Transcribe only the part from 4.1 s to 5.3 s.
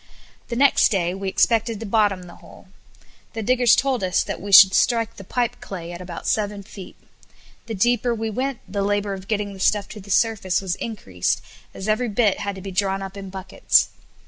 that we should strike the